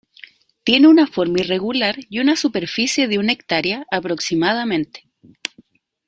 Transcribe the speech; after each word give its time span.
Tiene 0.63 0.87
una 0.87 1.05
forma 1.05 1.41
irregular 1.41 1.95
y 2.09 2.17
una 2.21 2.35
superficie 2.35 3.07
de 3.07 3.19
una 3.19 3.33
hectárea, 3.33 3.85
aproximadamente. 3.91 5.11